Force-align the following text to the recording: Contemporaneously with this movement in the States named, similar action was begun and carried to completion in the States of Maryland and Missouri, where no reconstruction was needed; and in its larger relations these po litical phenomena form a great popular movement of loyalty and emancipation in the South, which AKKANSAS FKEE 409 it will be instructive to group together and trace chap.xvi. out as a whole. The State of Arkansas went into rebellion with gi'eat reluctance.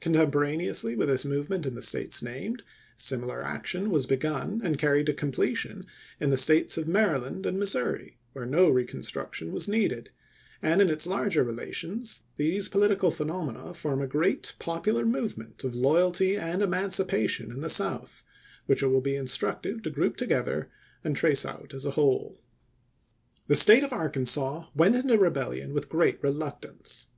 Contemporaneously 0.00 0.96
with 0.96 1.08
this 1.08 1.26
movement 1.26 1.66
in 1.66 1.74
the 1.74 1.82
States 1.82 2.22
named, 2.22 2.62
similar 2.96 3.42
action 3.42 3.90
was 3.90 4.06
begun 4.06 4.62
and 4.64 4.78
carried 4.78 5.04
to 5.04 5.12
completion 5.12 5.84
in 6.18 6.30
the 6.30 6.38
States 6.38 6.78
of 6.78 6.88
Maryland 6.88 7.44
and 7.44 7.58
Missouri, 7.58 8.16
where 8.32 8.46
no 8.46 8.70
reconstruction 8.70 9.52
was 9.52 9.68
needed; 9.68 10.08
and 10.62 10.80
in 10.80 10.88
its 10.88 11.06
larger 11.06 11.44
relations 11.44 12.22
these 12.38 12.70
po 12.70 12.78
litical 12.78 13.12
phenomena 13.12 13.74
form 13.74 14.00
a 14.00 14.06
great 14.06 14.54
popular 14.58 15.04
movement 15.04 15.62
of 15.62 15.74
loyalty 15.76 16.38
and 16.38 16.62
emancipation 16.62 17.52
in 17.52 17.60
the 17.60 17.68
South, 17.68 18.22
which 18.64 18.78
AKKANSAS 18.78 18.80
FKEE 18.80 18.80
409 18.80 18.80
it 18.80 18.92
will 18.94 19.00
be 19.02 19.16
instructive 19.16 19.82
to 19.82 19.90
group 19.90 20.16
together 20.16 20.70
and 21.04 21.14
trace 21.14 21.42
chap.xvi. 21.42 21.60
out 21.64 21.74
as 21.74 21.84
a 21.84 21.90
whole. 21.90 22.40
The 23.46 23.54
State 23.54 23.84
of 23.84 23.92
Arkansas 23.92 24.68
went 24.74 24.96
into 24.96 25.18
rebellion 25.18 25.74
with 25.74 25.90
gi'eat 25.90 26.22
reluctance. 26.22 27.08